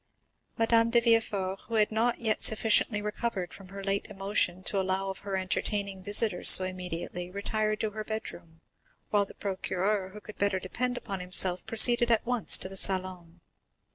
[0.57, 5.11] Madame de Villefort, who had not yet sufficiently recovered from her late emotion to allow
[5.11, 8.61] of her entertaining visitors so immediately, retired to her bedroom,
[9.11, 13.41] while the procureur, who could better depend upon himself, proceeded at once to the salon.